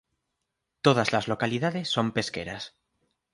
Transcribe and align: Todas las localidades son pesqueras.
Todas 0.81 1.11
las 1.13 1.27
localidades 1.27 1.87
son 1.87 2.11
pesqueras. 2.11 2.73